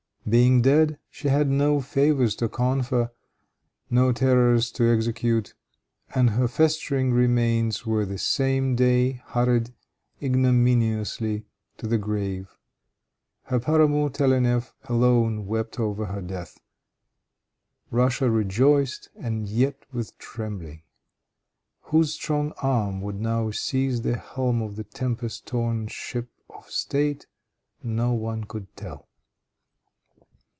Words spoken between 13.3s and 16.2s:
Her paramour, Telennef, alone wept over